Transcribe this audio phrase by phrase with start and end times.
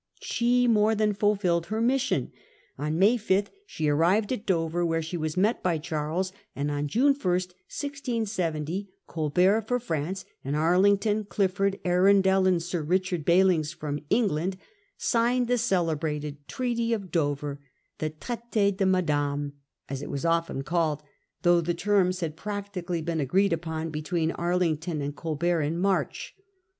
[0.23, 2.31] She more than fulfilled her mission.
[2.75, 6.33] On May 5 she arrived at Dover, where she was of Dover, met by Charles;
[6.55, 9.65] and on June i, 1670, Colbert 1670, June x.
[9.67, 14.57] f or France, and Arlington, Clifford, Arundel, and Sir Richard Belings for England,
[14.97, 17.59] signed the cele brated Treaty of Dover,
[18.01, 19.53] ihe 'Traitd de Madame,'
[19.87, 21.03] as it was often called,
[21.43, 26.33] though the terms had practically been agreed upon between Arlington and Colbert in March.